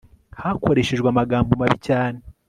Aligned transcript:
hakoreshejwe 0.41 1.07
amagambo 1.09 1.49
mabi 1.59 1.77
cyane 1.87 2.19